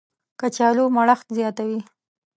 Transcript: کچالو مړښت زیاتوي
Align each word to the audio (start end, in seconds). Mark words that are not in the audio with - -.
کچالو 0.39 0.83
مړښت 0.95 1.27
زیاتوي 1.37 1.79